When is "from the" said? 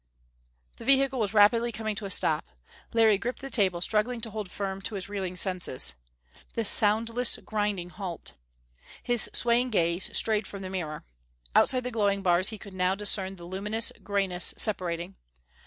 10.47-10.71